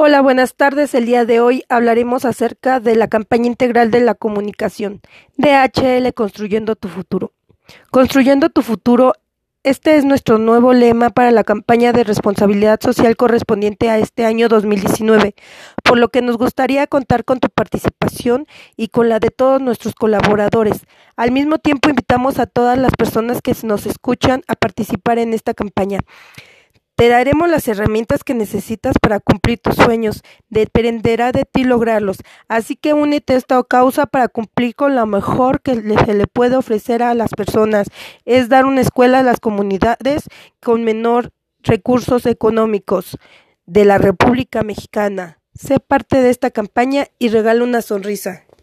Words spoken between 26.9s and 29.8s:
Te daremos las herramientas que necesitas para cumplir tus